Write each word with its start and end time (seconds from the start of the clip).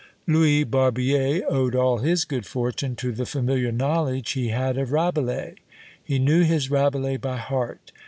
Louis 0.25 0.63
Barbier 0.63 1.43
owed 1.47 1.75
all 1.75 1.99
his 1.99 2.25
good 2.25 2.47
fortune 2.47 2.95
to 2.95 3.11
the 3.11 3.27
familiar 3.27 3.71
knowledge 3.71 4.31
he 4.31 4.47
had 4.47 4.75
of 4.79 4.91
Rabelais. 4.91 5.57
He 6.03 6.17
knew 6.17 6.41
his 6.43 6.71
Rabelais 6.71 7.17
by 7.17 7.37
heart. 7.37 7.91